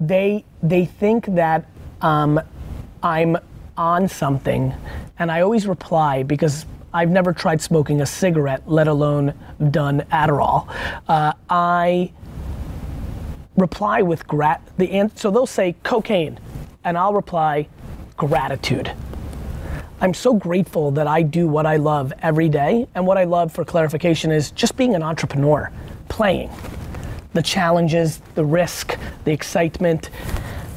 they, 0.00 0.44
they 0.62 0.84
think 0.84 1.26
that 1.34 1.66
um, 2.00 2.40
I'm 3.02 3.36
on 3.76 4.08
something, 4.08 4.74
and 5.18 5.30
I 5.30 5.40
always 5.40 5.66
reply 5.66 6.22
because 6.22 6.66
I've 6.92 7.10
never 7.10 7.32
tried 7.32 7.60
smoking 7.60 8.00
a 8.00 8.06
cigarette, 8.06 8.62
let 8.66 8.88
alone 8.88 9.34
done 9.70 10.00
Adderall. 10.10 10.68
Uh, 11.06 11.32
I 11.50 12.12
reply 13.56 14.02
with 14.02 14.26
grat 14.26 14.62
the 14.78 14.90
an- 14.92 15.14
so 15.16 15.30
they'll 15.30 15.46
say 15.46 15.74
cocaine 15.82 16.38
and 16.84 16.96
I'll 16.96 17.12
reply 17.12 17.68
gratitude. 18.16 18.92
I'm 20.00 20.14
so 20.14 20.32
grateful 20.32 20.92
that 20.92 21.08
I 21.08 21.22
do 21.22 21.48
what 21.48 21.66
I 21.66 21.76
love 21.76 22.12
every 22.22 22.48
day 22.48 22.86
and 22.94 23.04
what 23.06 23.18
I 23.18 23.24
love 23.24 23.52
for 23.52 23.64
clarification 23.64 24.30
is 24.30 24.52
just 24.52 24.76
being 24.76 24.94
an 24.94 25.02
entrepreneur, 25.02 25.72
playing. 26.08 26.50
The 27.34 27.42
challenges, 27.42 28.22
the 28.36 28.44
risk, 28.44 28.96
the 29.24 29.32
excitement. 29.32 30.10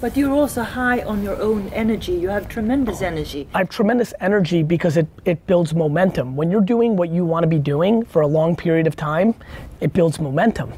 But 0.02 0.18
you're 0.18 0.34
also 0.34 0.64
high 0.64 1.04
on 1.04 1.22
your 1.22 1.40
own 1.40 1.68
energy. 1.70 2.14
You 2.14 2.30
have 2.30 2.50
tremendous 2.50 3.04
energy. 3.04 3.48
I 3.54 3.60
have 3.60 3.70
tremendous 3.70 4.16
energy 4.20 4.64
because 4.64 4.98
it, 4.98 5.06
it 5.26 5.46
builds 5.46 5.76
momentum. 5.76 6.36
When 6.36 6.50
you're 6.50 6.60
doing 6.60 6.96
what 6.96 7.12
you 7.12 7.24
want 7.24 7.44
to 7.44 7.48
be 7.48 7.60
doing 7.60 8.04
for 8.06 8.24
a 8.24 8.28
long 8.28 8.56
period 8.56 8.88
of 8.88 8.96
time, 8.96 9.36
it 9.80 9.94
builds 9.94 10.20
momentum. 10.20 10.74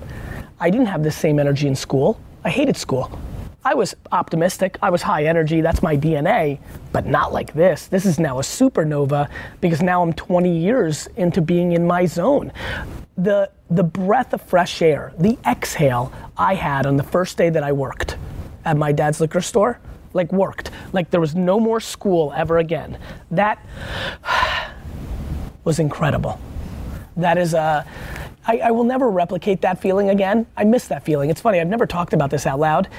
I 0.59 0.69
didn't 0.69 0.87
have 0.87 1.03
the 1.03 1.11
same 1.11 1.39
energy 1.39 1.69
in 1.69 1.75
school. 1.75 2.19
I 2.43 2.49
hated 2.49 2.75
school. 2.75 3.17
I 3.63 3.75
was 3.75 3.95
optimistic. 4.11 4.77
I 4.81 4.89
was 4.89 5.01
high 5.01 5.23
energy. 5.23 5.61
That's 5.61 5.81
my 5.81 5.95
DNA, 5.95 6.59
but 6.91 7.05
not 7.05 7.31
like 7.31 7.53
this. 7.53 7.87
This 7.87 8.05
is 8.05 8.19
now 8.19 8.39
a 8.39 8.41
supernova 8.41 9.29
because 9.61 9.81
now 9.81 10.03
I'm 10.03 10.11
20 10.11 10.53
years 10.53 11.07
into 11.15 11.41
being 11.41 11.71
in 11.71 11.87
my 11.87 12.05
zone. 12.05 12.51
The 13.17 13.49
the 13.69 13.83
breath 13.83 14.33
of 14.33 14.41
fresh 14.41 14.81
air, 14.81 15.13
the 15.17 15.37
exhale 15.47 16.11
I 16.37 16.55
had 16.55 16.85
on 16.85 16.97
the 16.97 17.03
first 17.03 17.37
day 17.37 17.49
that 17.49 17.63
I 17.63 17.71
worked 17.71 18.17
at 18.65 18.77
my 18.77 18.91
dad's 18.91 19.19
liquor 19.19 19.41
store, 19.41 19.79
like 20.13 20.31
worked, 20.31 20.71
like 20.91 21.09
there 21.09 21.21
was 21.21 21.35
no 21.35 21.59
more 21.59 21.79
school 21.79 22.33
ever 22.35 22.57
again. 22.59 22.97
That 23.31 23.59
was 25.63 25.79
incredible. 25.79 26.39
That 27.15 27.37
is 27.37 27.53
a 27.53 27.85
I, 28.45 28.57
I, 28.57 28.71
will 28.71 28.83
never 28.83 29.09
replicate 29.09 29.61
that 29.61 29.79
feeling 29.79 30.09
again. 30.09 30.45
I 30.57 30.65
miss 30.65 30.89
that 30.89 31.05
feeling. 31.05 31.29
It's 31.29 31.39
funny, 31.39 31.61
I've 31.61 31.67
never 31.67 31.85
talked 31.85 32.11
about 32.11 32.29
this 32.29 32.45
out 32.45 32.59
loud. 32.59 32.89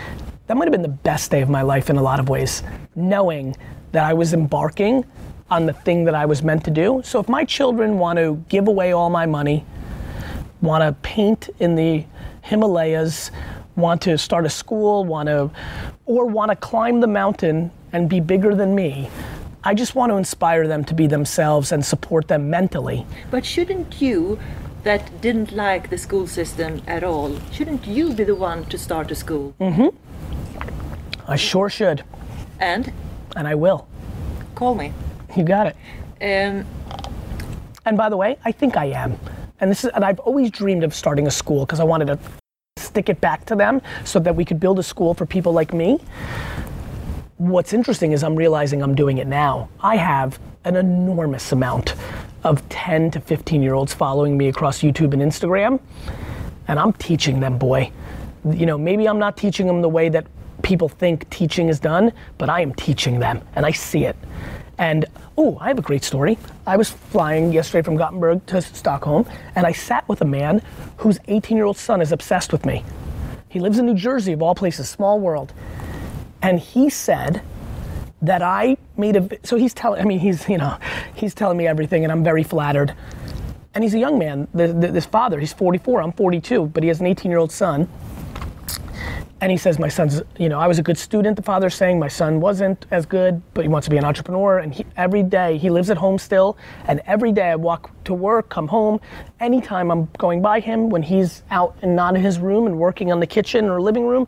That 0.47 0.57
might 0.57 0.65
have 0.65 0.73
been 0.73 0.83
the 0.83 0.89
best 0.89 1.31
day 1.31 1.43
of 1.43 1.51
my 1.51 1.61
life 1.61 1.91
in 1.91 1.97
a 1.97 2.03
lot 2.03 2.19
of 2.19 2.31
ways, 2.31 2.63
knowing 2.95 3.55
that 3.93 4.05
I 4.05 4.15
was 4.15 4.33
embarking 4.33 5.05
on 5.51 5.67
the 5.67 5.73
thing 5.73 6.05
that 6.05 6.15
I 6.15 6.25
was 6.25 6.43
meant 6.43 6.65
to 6.65 6.71
do. 6.71 7.03
So 7.05 7.21
if 7.21 7.29
my 7.29 7.45
children 7.45 7.99
want 7.99 8.19
to 8.19 8.43
give 8.49 8.69
away 8.69 8.93
all 8.93 9.11
my 9.11 9.27
money, 9.27 9.67
want 10.63 10.83
to 10.83 10.93
paint 11.03 11.51
in 11.59 11.75
the 11.75 12.07
Himalayas, 12.43 13.31
want 13.77 14.03
to 14.03 14.17
start 14.19 14.47
a 14.47 14.51
school, 14.51 15.05
want 15.05 15.29
to, 15.29 15.51
or 16.07 16.27
want 16.27 16.51
to 16.51 16.57
climb 16.57 17.01
the 17.01 17.07
mountain 17.07 17.71
and 17.93 18.09
be 18.09 18.21
bigger 18.21 18.55
than 18.55 18.75
me, 18.75 19.09
I 19.63 19.75
just 19.75 19.95
want 19.95 20.11
to 20.11 20.17
inspire 20.17 20.69
them 20.69 20.85
to 20.85 20.95
be 20.95 21.07
themselves 21.07 21.73
and 21.73 21.85
support 21.85 22.29
them 22.29 22.51
mentally. 22.51 23.07
But 23.31 23.45
shouldn't 23.45 24.01
you 24.01 24.39
that 24.85 25.21
didn't 25.23 25.53
like 25.53 25.89
the 25.89 25.97
school 25.97 26.27
system 26.27 26.83
at 26.87 27.03
all, 27.03 27.41
shouldn't 27.51 27.87
you 27.87 28.13
be 28.13 28.25
the 28.25 28.35
one 28.35 28.67
to 28.67 28.77
start 28.77 29.11
a 29.11 29.15
school? 29.15 29.55
Mm-hmm. 29.59 29.97
I 31.27 31.37
sure 31.37 31.71
should. 31.71 32.05
And? 32.61 32.93
And 33.35 33.49
I 33.49 33.55
will. 33.55 33.89
Call 34.55 34.75
me. 34.75 34.93
You 35.35 35.43
got 35.43 35.67
it. 35.67 35.77
Um, 36.21 36.67
and 37.87 37.97
by 37.97 38.09
the 38.11 38.17
way, 38.17 38.39
I 38.45 38.53
think 38.53 38.77
I 38.77 38.87
am. 38.87 39.19
And 39.61 39.71
this 39.71 39.85
is, 39.85 39.91
and 39.95 40.05
I've 40.05 40.21
always 40.21 40.51
dreamed 40.51 40.85
of 40.85 40.95
starting 40.95 41.27
a 41.27 41.31
school 41.31 41.65
because 41.65 41.81
I 41.81 41.85
wanted 41.85 42.07
to 42.07 42.19
stick 42.95 43.09
it 43.09 43.21
back 43.21 43.45
to 43.45 43.57
them 43.57 43.83
so 44.05 44.21
that 44.21 44.37
we 44.37 44.45
could 44.45 44.61
build 44.61 44.79
a 44.79 44.83
school 44.83 45.15
for 45.15 45.27
people 45.27 45.53
like 45.53 45.75
me. 45.75 45.99
What's 47.39 47.73
interesting 47.73 48.13
is 48.13 48.23
I'm 48.23 48.37
realizing 48.37 48.85
I'm 48.85 48.95
doing 48.95 49.19
it 49.19 49.27
now. 49.27 49.69
I 49.81 49.97
have 49.97 50.39
an 50.65 50.77
enormous 50.77 51.51
amount 51.51 51.97
of 52.45 52.67
10 52.69 53.11
to 53.11 53.21
15 53.21 53.65
year 53.65 53.75
olds 53.75 53.93
following 53.93 54.39
me 54.39 54.47
across 54.47 54.81
YouTube 54.81 55.13
and 55.13 55.21
Instagram, 55.21 55.81
and 56.69 56.79
I'm 56.79 56.93
teaching 56.93 57.41
them, 57.41 57.59
boy. 57.59 57.91
You 58.49 58.67
know, 58.67 58.79
maybe 58.79 59.09
I'm 59.09 59.19
not 59.19 59.37
teaching 59.37 59.67
them 59.67 59.83
the 59.83 59.89
way 59.89 60.09
that 60.11 60.29
people 60.65 60.89
think 60.89 61.31
teaching 61.31 61.69
is 61.69 61.79
done, 61.79 62.13
but 62.39 62.51
I 62.51 62.61
am 62.61 62.75
teaching 62.75 63.21
them, 63.21 63.41
and 63.55 63.65
I 63.65 63.71
see 63.71 64.05
it. 64.05 64.17
And 64.79 65.05
oh, 65.39 65.57
I 65.61 65.69
have 65.69 65.79
a 65.79 65.83
great 65.83 66.03
story. 66.03 66.37
I 66.67 66.77
was 66.77 66.91
flying 66.91 67.53
yesterday 67.53 67.83
from 67.83 67.97
Gothenburg 67.97 68.45
to 68.47 68.61
Stockholm, 68.61 69.29
and 69.55 69.65
I 69.65 69.71
sat 69.71 70.09
with 70.09 70.21
a 70.23 70.25
man 70.25 70.61
whose 70.97 71.21
18 71.29 71.57
year 71.57 71.67
old 71.67 71.77
son 71.77 72.01
is 72.01 72.11
obsessed 72.11 72.51
with 72.51 72.67
me. 72.67 72.85
He 73.49 73.61
lives 73.61 73.79
in 73.79 73.87
New 73.87 73.95
Jersey, 73.95 74.33
of 74.33 74.43
all 74.43 74.57
places, 74.57 74.89
small 74.89 75.21
world. 75.21 75.53
And 76.43 76.59
he 76.59 76.91
said, 76.91 77.43
that 78.25 78.41
I 78.43 78.77
made 78.97 79.17
a, 79.17 79.29
so 79.47 79.57
he's 79.57 79.75
telling, 79.75 80.01
I 80.01 80.05
mean, 80.05 80.19
he's, 80.19 80.49
you 80.49 80.57
know, 80.57 80.79
he's 81.15 81.35
telling 81.35 81.59
me 81.59 81.67
everything 81.67 82.05
and 82.05 82.13
I'm 82.13 82.25
very 82.25 82.43
flattered. 82.43 82.95
And 83.75 83.85
he's 83.85 83.95
a 83.95 83.99
young 83.99 84.19
man, 84.19 84.49
the, 84.55 84.69
the, 84.69 84.89
this 84.89 85.05
father, 85.05 85.39
he's 85.39 85.53
44, 85.53 86.01
I'm 86.01 86.13
42, 86.13 86.67
but 86.67 86.83
he 86.83 86.89
has 86.89 87.01
an 87.01 87.07
18 87.07 87.31
year 87.31 87.39
old 87.39 87.53
son. 87.53 87.89
And 89.45 89.51
he 89.51 89.59
says, 89.59 89.79
my 89.79 89.89
son's, 89.89 90.23
you 90.39 90.49
know, 90.49 90.59
I 90.59 90.67
was 90.67 90.79
a 90.79 90.83
good 90.83 90.97
student, 90.97 91.37
the 91.37 91.43
father's 91.43 91.75
saying, 91.75 91.99
my 91.99 92.09
son 92.09 92.41
wasn't 92.41 92.87
as 92.91 93.05
good, 93.05 93.43
but 93.53 93.63
he 93.63 93.69
wants 93.69 93.85
to 93.85 93.91
be 93.91 93.99
an 93.99 94.05
entrepreneur. 94.07 94.61
And 94.61 94.73
he, 94.73 94.87
every 94.97 95.23
day, 95.23 95.59
he 95.59 95.69
lives 95.69 95.91
at 95.91 95.99
home 95.99 96.17
still, 96.17 96.57
and 96.87 97.03
every 97.05 97.31
day 97.31 97.51
I 97.51 97.57
walk 97.57 97.91
to 98.05 98.15
work, 98.15 98.49
come 98.49 98.67
home, 98.67 99.03
anytime 99.41 99.91
I'm 99.91 100.09
going 100.17 100.41
by 100.41 100.61
him, 100.61 100.89
when 100.89 101.03
he's 101.03 101.43
out 101.51 101.77
and 101.83 101.95
not 101.95 102.17
in 102.17 102.23
his 102.23 102.39
room 102.39 102.65
and 102.65 102.79
working 102.79 103.13
on 103.13 103.21
the 103.21 103.27
kitchen 103.27 103.67
or 103.67 103.83
living 103.83 104.07
room, 104.07 104.27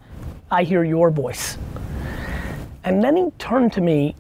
I 0.51 0.65
hear 0.65 0.85
your 0.85 1.11
voice. 1.11 1.57
And 2.85 3.03
then 3.03 3.17
he 3.17 3.31
turned 3.39 3.73
to 3.73 3.81
me 3.81 4.15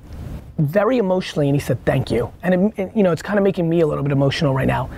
very 0.56 0.96
emotionally 0.96 1.50
and 1.50 1.54
he 1.54 1.60
said, 1.60 1.84
Thank 1.84 2.10
you. 2.10 2.32
And, 2.42 2.72
it, 2.72 2.78
it, 2.78 2.96
you 2.96 3.02
know, 3.02 3.12
it's 3.12 3.20
kind 3.20 3.38
of 3.38 3.44
making 3.44 3.68
me 3.68 3.82
a 3.82 3.86
little 3.86 4.02
bit 4.02 4.12
emotional 4.12 4.54
right 4.54 4.66
now. 4.66 4.88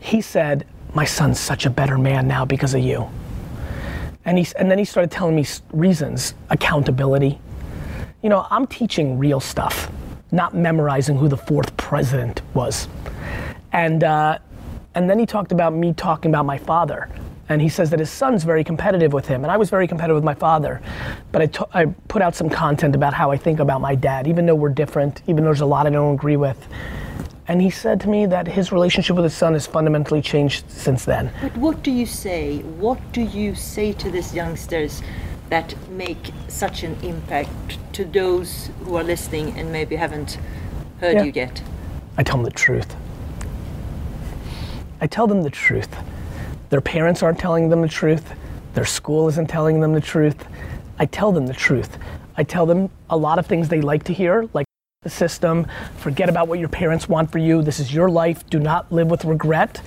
He 0.00 0.20
said, 0.20 0.66
My 0.92 1.04
son's 1.04 1.38
such 1.38 1.66
a 1.66 1.70
better 1.70 1.98
man 1.98 2.26
now 2.26 2.44
because 2.44 2.74
of 2.74 2.80
you. 2.80 3.08
And, 4.24 4.38
he, 4.38 4.46
and 4.58 4.70
then 4.70 4.78
he 4.78 4.84
started 4.84 5.10
telling 5.10 5.36
me 5.36 5.44
reasons 5.72 6.34
accountability. 6.50 7.38
You 8.22 8.30
know, 8.30 8.46
I'm 8.50 8.66
teaching 8.66 9.18
real 9.18 9.40
stuff, 9.40 9.90
not 10.32 10.54
memorizing 10.54 11.16
who 11.16 11.28
the 11.28 11.36
fourth 11.36 11.76
president 11.76 12.40
was. 12.54 12.88
And, 13.72 14.02
uh, 14.02 14.38
and 14.94 15.10
then 15.10 15.18
he 15.18 15.26
talked 15.26 15.52
about 15.52 15.74
me 15.74 15.92
talking 15.92 16.30
about 16.30 16.46
my 16.46 16.58
father 16.58 17.10
and 17.48 17.60
he 17.60 17.68
says 17.68 17.90
that 17.90 17.98
his 17.98 18.10
son's 18.10 18.42
very 18.44 18.64
competitive 18.64 19.12
with 19.12 19.26
him 19.26 19.44
and 19.44 19.50
i 19.50 19.56
was 19.56 19.68
very 19.68 19.86
competitive 19.86 20.14
with 20.14 20.24
my 20.24 20.34
father 20.34 20.80
but 21.32 21.42
I, 21.42 21.46
t- 21.46 21.64
I 21.74 21.86
put 22.08 22.22
out 22.22 22.34
some 22.34 22.48
content 22.48 22.94
about 22.94 23.12
how 23.12 23.30
i 23.30 23.36
think 23.36 23.60
about 23.60 23.80
my 23.80 23.94
dad 23.94 24.26
even 24.26 24.46
though 24.46 24.54
we're 24.54 24.70
different 24.70 25.22
even 25.26 25.44
though 25.44 25.48
there's 25.48 25.60
a 25.60 25.66
lot 25.66 25.86
i 25.86 25.90
don't 25.90 26.14
agree 26.14 26.36
with 26.36 26.66
and 27.46 27.60
he 27.60 27.70
said 27.70 28.00
to 28.00 28.08
me 28.08 28.26
that 28.26 28.46
his 28.46 28.72
relationship 28.72 29.16
with 29.16 29.24
his 29.24 29.34
son 29.34 29.52
has 29.52 29.66
fundamentally 29.66 30.22
changed 30.22 30.68
since 30.70 31.04
then 31.04 31.32
but 31.40 31.56
what 31.56 31.82
do 31.82 31.90
you 31.90 32.06
say 32.06 32.58
what 32.78 32.98
do 33.12 33.20
you 33.20 33.54
say 33.54 33.92
to 33.92 34.10
these 34.10 34.34
youngsters 34.34 35.02
that 35.50 35.74
make 35.90 36.32
such 36.48 36.82
an 36.82 36.96
impact 37.02 37.78
to 37.92 38.04
those 38.04 38.70
who 38.84 38.96
are 38.96 39.04
listening 39.04 39.56
and 39.58 39.70
maybe 39.70 39.96
haven't 39.96 40.38
heard 41.00 41.14
yeah. 41.14 41.22
you 41.24 41.32
yet 41.34 41.62
i 42.16 42.22
tell 42.22 42.36
them 42.36 42.44
the 42.44 42.50
truth 42.50 42.96
i 45.00 45.06
tell 45.06 45.26
them 45.26 45.42
the 45.42 45.50
truth 45.50 45.94
their 46.74 46.80
parents 46.80 47.22
aren't 47.22 47.38
telling 47.38 47.68
them 47.68 47.82
the 47.82 47.88
truth. 47.88 48.34
Their 48.74 48.84
school 48.84 49.28
isn't 49.28 49.48
telling 49.48 49.78
them 49.78 49.92
the 49.92 50.00
truth. 50.00 50.44
I 50.98 51.06
tell 51.06 51.30
them 51.30 51.46
the 51.46 51.54
truth. 51.54 51.98
I 52.36 52.42
tell 52.42 52.66
them 52.66 52.90
a 53.08 53.16
lot 53.16 53.38
of 53.38 53.46
things 53.46 53.68
they 53.68 53.80
like 53.80 54.02
to 54.04 54.12
hear, 54.12 54.48
like 54.52 54.66
the 55.04 55.10
system, 55.10 55.66
forget 55.98 56.28
about 56.28 56.48
what 56.48 56.58
your 56.58 56.68
parents 56.68 57.08
want 57.08 57.30
for 57.30 57.38
you. 57.38 57.62
This 57.62 57.78
is 57.78 57.94
your 57.94 58.08
life. 58.10 58.44
Do 58.50 58.58
not 58.58 58.90
live 58.90 59.08
with 59.08 59.24
regret. 59.24 59.80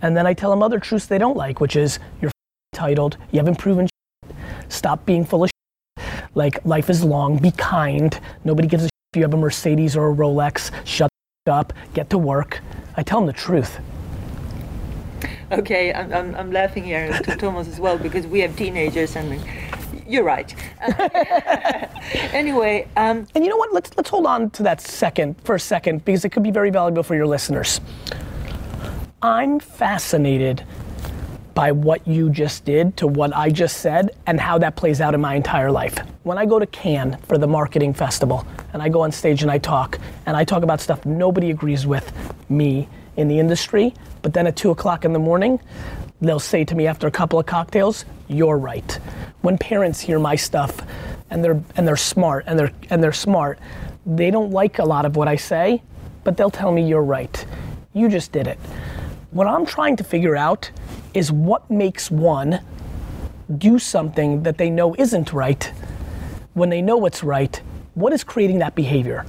And 0.00 0.16
then 0.16 0.26
I 0.26 0.32
tell 0.32 0.50
them 0.50 0.62
other 0.62 0.78
truths 0.78 1.06
they 1.06 1.18
don't 1.18 1.36
like, 1.36 1.60
which 1.60 1.76
is 1.76 1.98
you're 2.22 2.30
entitled, 2.72 3.16
you 3.30 3.38
haven't 3.38 3.58
proven 3.58 3.86
shit. 3.86 4.36
Stop 4.68 5.04
being 5.04 5.24
full 5.24 5.44
of 5.44 5.50
shit. 5.50 6.14
Like 6.34 6.64
life 6.64 6.88
is 6.88 7.04
long, 7.04 7.38
be 7.38 7.50
kind. 7.50 8.18
Nobody 8.44 8.68
gives 8.68 8.84
a 8.84 8.86
shit 8.86 9.12
if 9.12 9.16
you 9.18 9.22
have 9.22 9.34
a 9.34 9.36
Mercedes 9.36 9.96
or 9.96 10.10
a 10.10 10.14
Rolex. 10.14 10.70
Shut 10.86 11.10
up, 11.46 11.72
get 11.92 12.08
to 12.10 12.18
work. 12.18 12.60
I 12.96 13.02
tell 13.02 13.20
them 13.20 13.26
the 13.26 13.32
truth 13.32 13.80
okay, 15.52 15.92
I'm, 15.92 16.12
I'm, 16.12 16.34
I'm 16.34 16.52
laughing 16.52 16.84
here 16.84 17.12
to 17.12 17.36
Thomas 17.36 17.68
as 17.68 17.80
well 17.80 17.98
because 17.98 18.26
we 18.26 18.40
have 18.40 18.56
teenagers 18.56 19.16
and 19.16 19.40
you're 20.06 20.24
right. 20.24 20.54
anyway, 22.32 22.88
um, 22.96 23.26
and 23.34 23.44
you 23.44 23.50
know 23.50 23.56
what? 23.56 23.72
Let's 23.72 23.90
let's 23.96 24.10
hold 24.10 24.26
on 24.26 24.50
to 24.50 24.62
that 24.64 24.80
second 24.80 25.36
for 25.44 25.54
a 25.54 25.60
second 25.60 26.04
because 26.04 26.24
it 26.24 26.30
could 26.30 26.42
be 26.42 26.50
very 26.50 26.70
valuable 26.70 27.02
for 27.02 27.14
your 27.14 27.26
listeners. 27.26 27.80
I'm 29.22 29.58
fascinated 29.58 30.64
by 31.54 31.72
what 31.72 32.06
you 32.06 32.30
just 32.30 32.64
did 32.64 32.96
to 32.96 33.06
what 33.06 33.34
I 33.34 33.48
just 33.48 33.78
said 33.78 34.10
and 34.26 34.40
how 34.40 34.58
that 34.58 34.76
plays 34.76 35.00
out 35.00 35.14
in 35.14 35.20
my 35.20 35.34
entire 35.34 35.70
life. 35.70 35.96
When 36.24 36.36
I 36.36 36.46
go 36.46 36.58
to 36.58 36.66
Cannes 36.66 37.16
for 37.22 37.38
the 37.38 37.46
marketing 37.46 37.94
festival 37.94 38.46
and 38.72 38.82
I 38.82 38.88
go 38.88 39.02
on 39.02 39.12
stage 39.12 39.42
and 39.42 39.50
I 39.50 39.58
talk 39.58 39.98
and 40.26 40.36
I 40.36 40.44
talk 40.44 40.62
about 40.62 40.80
stuff 40.80 41.06
nobody 41.06 41.50
agrees 41.50 41.86
with 41.86 42.12
me 42.48 42.88
in 43.16 43.28
the 43.28 43.38
industry, 43.38 43.94
but 44.22 44.34
then 44.34 44.46
at 44.46 44.56
two 44.56 44.70
o'clock 44.70 45.04
in 45.04 45.12
the 45.12 45.18
morning, 45.18 45.60
they'll 46.28 46.38
say 46.38 46.64
to 46.64 46.74
me 46.74 46.86
after 46.86 47.06
a 47.06 47.10
couple 47.10 47.38
of 47.38 47.46
cocktails, 47.46 48.04
"You're 48.28 48.58
right." 48.58 48.98
When 49.42 49.58
parents 49.58 50.00
hear 50.00 50.18
my 50.18 50.36
stuff, 50.36 50.80
and 51.30 51.44
they're 51.44 51.60
and 51.76 51.86
they're 51.86 51.96
smart 51.96 52.44
and 52.46 52.58
they're 52.58 52.72
and 52.90 53.02
they're 53.02 53.12
smart, 53.12 53.58
they 54.06 54.30
don't 54.30 54.50
like 54.50 54.78
a 54.78 54.84
lot 54.84 55.04
of 55.04 55.16
what 55.16 55.28
I 55.28 55.36
say, 55.36 55.82
but 56.22 56.36
they'll 56.36 56.50
tell 56.50 56.72
me 56.72 56.86
you're 56.86 57.02
right. 57.02 57.44
You 57.92 58.08
just 58.08 58.32
did 58.32 58.46
it. 58.46 58.58
What 59.30 59.46
I'm 59.46 59.66
trying 59.66 59.96
to 59.96 60.04
figure 60.04 60.36
out 60.36 60.70
is 61.12 61.32
what 61.32 61.68
makes 61.70 62.10
one 62.10 62.60
do 63.58 63.78
something 63.78 64.42
that 64.42 64.58
they 64.58 64.70
know 64.70 64.94
isn't 64.94 65.32
right 65.32 65.72
when 66.54 66.70
they 66.70 66.80
know 66.80 66.96
what's 66.96 67.22
right. 67.22 67.60
What 67.94 68.12
is 68.12 68.24
creating 68.24 68.58
that 68.60 68.74
behavior? 68.74 69.24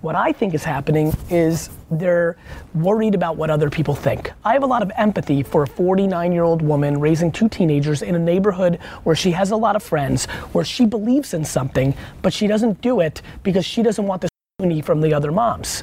What 0.00 0.14
I 0.14 0.32
think 0.32 0.54
is 0.54 0.64
happening 0.64 1.12
is 1.28 1.70
they're 1.90 2.36
worried 2.74 3.14
about 3.14 3.36
what 3.36 3.50
other 3.50 3.68
people 3.68 3.94
think. 3.94 4.32
I 4.44 4.52
have 4.52 4.62
a 4.62 4.66
lot 4.66 4.82
of 4.82 4.92
empathy 4.96 5.42
for 5.42 5.64
a 5.64 5.66
49 5.66 6.32
year 6.32 6.44
old 6.44 6.62
woman 6.62 7.00
raising 7.00 7.32
two 7.32 7.48
teenagers 7.48 8.02
in 8.02 8.14
a 8.14 8.18
neighborhood 8.18 8.78
where 9.02 9.16
she 9.16 9.32
has 9.32 9.50
a 9.50 9.56
lot 9.56 9.76
of 9.76 9.82
friends, 9.82 10.26
where 10.52 10.64
she 10.64 10.86
believes 10.86 11.34
in 11.34 11.44
something, 11.44 11.94
but 12.22 12.32
she 12.32 12.46
doesn't 12.46 12.80
do 12.80 13.00
it 13.00 13.22
because 13.42 13.64
she 13.64 13.82
doesn't 13.82 14.06
want 14.06 14.22
the 14.22 14.28
scrutiny 14.58 14.80
from 14.80 15.00
the 15.00 15.12
other 15.12 15.32
moms. 15.32 15.82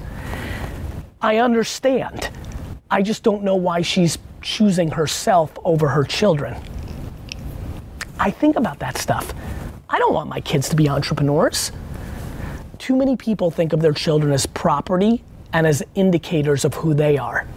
I 1.22 1.38
understand. 1.38 2.30
I 2.90 3.02
just 3.02 3.24
don't 3.24 3.44
know 3.44 3.56
why 3.56 3.82
she's 3.82 4.18
choosing 4.42 4.92
herself 4.92 5.52
over 5.66 5.90
her 5.90 6.04
children. 6.04 6.56
I 8.20 8.32
think 8.32 8.56
about 8.56 8.80
that 8.80 8.98
stuff. 8.98 9.34
I 9.90 10.00
don't 10.00 10.14
want 10.14 10.30
my 10.30 10.42
kids 10.42 10.70
to 10.70 10.76
be 10.76 10.88
entrepreneurs. 10.88 11.72
Too 12.78 12.96
many 12.96 13.16
people 13.16 13.52
think 13.52 13.74
of 13.74 13.82
their 13.82 13.94
children 13.94 14.32
as 14.32 14.46
property 14.46 15.24
and 15.54 15.66
as 15.68 15.84
indicators 15.96 16.66
of 16.66 16.74
who 16.74 16.94
they 16.94 17.18
are. 17.18 17.48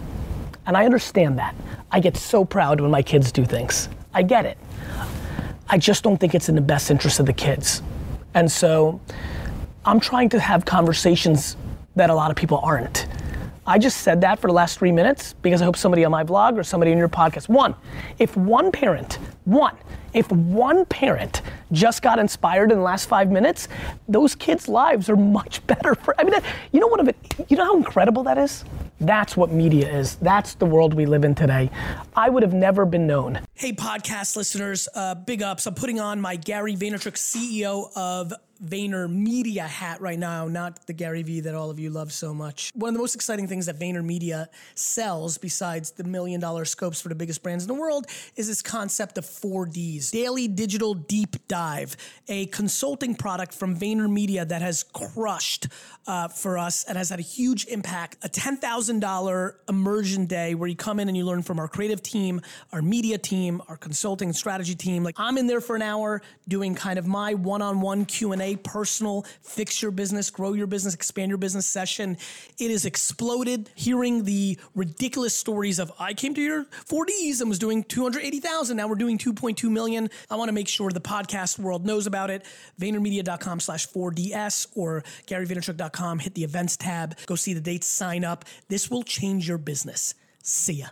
And 0.65 0.77
I 0.77 0.85
understand 0.85 1.37
that. 1.39 1.55
I 1.91 1.99
get 1.99 2.15
so 2.15 2.45
proud 2.45 2.79
when 2.79 2.91
my 2.91 3.01
kids 3.01 3.31
do 3.31 3.45
things. 3.45 3.89
I 4.13 4.23
get 4.23 4.45
it. 4.45 4.57
I 5.67 5.77
just 5.77 6.03
don't 6.03 6.17
think 6.17 6.35
it's 6.35 6.49
in 6.49 6.55
the 6.55 6.61
best 6.61 6.91
interest 6.91 7.19
of 7.19 7.25
the 7.25 7.33
kids. 7.33 7.81
And 8.33 8.51
so 8.51 8.99
I'm 9.85 9.99
trying 9.99 10.29
to 10.29 10.39
have 10.39 10.65
conversations 10.65 11.57
that 11.95 12.09
a 12.09 12.13
lot 12.13 12.29
of 12.31 12.37
people 12.37 12.59
aren't. 12.63 13.07
I 13.65 13.77
just 13.77 13.97
said 13.97 14.21
that 14.21 14.39
for 14.39 14.47
the 14.47 14.53
last 14.53 14.79
three 14.79 14.91
minutes 14.91 15.33
because 15.41 15.61
I 15.61 15.65
hope 15.65 15.77
somebody 15.77 16.03
on 16.03 16.11
my 16.11 16.23
vlog 16.23 16.57
or 16.57 16.63
somebody 16.63 16.91
in 16.91 16.97
your 16.97 17.09
podcast. 17.09 17.47
One, 17.47 17.75
if 18.19 18.35
one 18.35 18.71
parent, 18.71 19.19
one, 19.45 19.75
if 20.13 20.31
one 20.31 20.85
parent 20.85 21.41
just 21.71 22.01
got 22.01 22.19
inspired 22.19 22.71
in 22.71 22.77
the 22.77 22.83
last 22.83 23.07
five 23.07 23.31
minutes, 23.31 23.67
those 24.07 24.35
kids' 24.35 24.67
lives 24.67 25.09
are 25.09 25.15
much 25.15 25.65
better. 25.67 25.95
For 25.95 26.19
I 26.19 26.23
mean, 26.23 26.35
you 26.71 26.79
know 26.79 26.87
what? 26.87 26.99
Of 26.99 27.07
it, 27.07 27.17
you 27.49 27.57
know 27.57 27.65
how 27.65 27.77
incredible 27.77 28.23
that 28.23 28.37
is. 28.37 28.63
That's 28.99 29.35
what 29.35 29.51
media 29.51 29.89
is. 29.89 30.15
That's 30.15 30.53
the 30.53 30.65
world 30.67 30.93
we 30.93 31.07
live 31.07 31.23
in 31.23 31.33
today. 31.33 31.71
I 32.15 32.29
would 32.29 32.43
have 32.43 32.53
never 32.53 32.85
been 32.85 33.07
known. 33.07 33.39
Hey, 33.61 33.73
podcast 33.73 34.35
listeners, 34.35 34.89
uh, 34.95 35.13
big 35.13 35.43
ups. 35.43 35.67
I'm 35.67 35.75
putting 35.75 35.99
on 35.99 36.19
my 36.19 36.35
Gary 36.35 36.75
Vaynerchuk, 36.75 37.13
CEO 37.13 37.95
of 37.95 38.33
Vayner 38.63 39.09
Media 39.09 39.63
hat 39.63 40.01
right 40.01 40.19
now, 40.19 40.47
not 40.47 40.85
the 40.85 40.93
Gary 40.93 41.23
Vee 41.23 41.39
that 41.41 41.55
all 41.55 41.71
of 41.71 41.79
you 41.79 41.89
love 41.89 42.11
so 42.11 42.31
much. 42.31 42.71
One 42.75 42.89
of 42.89 42.93
the 42.93 42.99
most 42.99 43.15
exciting 43.15 43.47
things 43.47 43.65
that 43.65 43.79
Vayner 43.79 44.03
Media 44.03 44.49
sells, 44.75 45.39
besides 45.39 45.91
the 45.91 46.03
million 46.03 46.39
dollar 46.39 46.65
scopes 46.65 47.01
for 47.01 47.09
the 47.09 47.15
biggest 47.15 47.41
brands 47.41 47.63
in 47.63 47.67
the 47.67 47.73
world, 47.73 48.05
is 48.35 48.47
this 48.47 48.61
concept 48.61 49.17
of 49.17 49.25
4Ds 49.25 50.11
Daily 50.11 50.47
Digital 50.47 50.93
Deep 50.93 51.47
Dive, 51.47 51.97
a 52.27 52.45
consulting 52.47 53.15
product 53.15 53.53
from 53.53 53.75
Vayner 53.75 54.09
Media 54.11 54.45
that 54.45 54.61
has 54.61 54.83
crushed 54.83 55.67
uh, 56.05 56.27
for 56.27 56.59
us 56.59 56.83
and 56.83 56.99
has 56.99 57.09
had 57.09 57.17
a 57.17 57.23
huge 57.23 57.65
impact. 57.65 58.17
A 58.23 58.29
$10,000 58.29 59.53
immersion 59.69 60.27
day 60.27 60.53
where 60.53 60.69
you 60.69 60.75
come 60.75 60.99
in 60.99 61.07
and 61.07 61.17
you 61.17 61.25
learn 61.25 61.41
from 61.41 61.57
our 61.57 61.67
creative 61.67 62.03
team, 62.03 62.41
our 62.71 62.83
media 62.83 63.17
team, 63.17 63.50
our 63.67 63.75
consulting 63.75 64.31
strategy 64.31 64.75
team. 64.75 65.03
Like 65.03 65.15
I'm 65.17 65.37
in 65.37 65.47
there 65.47 65.59
for 65.59 65.75
an 65.75 65.81
hour 65.81 66.21
doing 66.47 66.75
kind 66.75 66.99
of 66.99 67.07
my 67.07 67.33
one-on-one 67.33 68.05
Q&A 68.05 68.55
personal 68.57 69.25
fix 69.41 69.81
your 69.81 69.91
business, 69.91 70.29
grow 70.29 70.53
your 70.53 70.67
business, 70.67 70.93
expand 70.93 71.29
your 71.29 71.37
business 71.37 71.65
session. 71.65 72.17
It 72.59 72.71
has 72.71 72.85
exploded. 72.85 73.69
Hearing 73.75 74.23
the 74.23 74.57
ridiculous 74.75 75.35
stories 75.35 75.79
of 75.79 75.91
I 75.99 76.13
came 76.13 76.33
to 76.35 76.41
your 76.41 76.65
4Ds 76.85 77.41
and 77.41 77.49
was 77.49 77.59
doing 77.59 77.83
280,000. 77.83 78.77
Now 78.77 78.87
we're 78.87 78.95
doing 78.95 79.17
2.2 79.17 79.69
million. 79.69 80.09
I 80.29 80.35
want 80.35 80.49
to 80.49 80.53
make 80.53 80.67
sure 80.67 80.89
the 80.91 81.01
podcast 81.01 81.59
world 81.59 81.85
knows 81.85 82.07
about 82.07 82.29
it. 82.29 82.45
VaynerMedia.com 82.79 83.59
slash 83.59 83.87
4DS 83.87 84.67
or 84.75 85.03
GaryVaynerchuk.com. 85.27 86.19
Hit 86.19 86.35
the 86.35 86.43
events 86.43 86.77
tab. 86.77 87.17
Go 87.25 87.35
see 87.35 87.53
the 87.53 87.61
dates, 87.61 87.87
sign 87.87 88.23
up. 88.23 88.45
This 88.67 88.89
will 88.89 89.03
change 89.03 89.47
your 89.47 89.57
business. 89.57 90.13
See 90.43 90.73
ya. 90.73 90.87